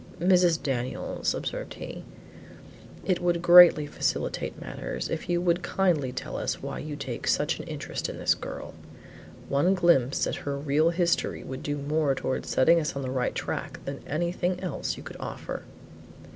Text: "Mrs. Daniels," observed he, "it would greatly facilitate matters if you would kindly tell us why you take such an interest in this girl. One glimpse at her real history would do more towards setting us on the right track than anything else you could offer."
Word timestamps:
"Mrs. 0.19 0.63
Daniels," 0.63 1.35
observed 1.35 1.75
he, 1.75 2.03
"it 3.05 3.21
would 3.21 3.39
greatly 3.43 3.85
facilitate 3.85 4.59
matters 4.59 5.09
if 5.11 5.29
you 5.29 5.39
would 5.41 5.61
kindly 5.61 6.11
tell 6.11 6.37
us 6.37 6.59
why 6.59 6.79
you 6.79 6.95
take 6.95 7.27
such 7.27 7.59
an 7.59 7.67
interest 7.67 8.09
in 8.09 8.17
this 8.17 8.33
girl. 8.33 8.73
One 9.47 9.75
glimpse 9.75 10.25
at 10.25 10.37
her 10.37 10.57
real 10.57 10.89
history 10.89 11.43
would 11.43 11.61
do 11.61 11.77
more 11.77 12.15
towards 12.15 12.49
setting 12.49 12.79
us 12.79 12.95
on 12.95 13.03
the 13.03 13.11
right 13.11 13.35
track 13.35 13.79
than 13.85 14.01
anything 14.07 14.59
else 14.61 14.97
you 14.97 15.03
could 15.03 15.17
offer." 15.19 15.65